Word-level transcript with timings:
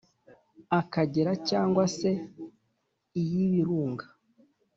akagera 0.79 1.31
cyangwa 1.49 1.83
se 1.97 2.09
iy’ibirunga 3.21 4.05